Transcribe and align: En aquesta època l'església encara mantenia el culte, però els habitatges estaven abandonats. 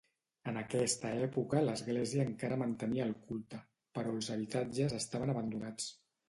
En 0.51 0.55
aquesta 0.59 1.11
època 1.25 1.59
l'església 1.67 2.25
encara 2.29 2.57
mantenia 2.61 3.05
el 3.09 3.13
culte, 3.29 3.61
però 3.99 4.15
els 4.17 4.31
habitatges 4.37 4.97
estaven 5.03 5.37
abandonats. 5.37 5.93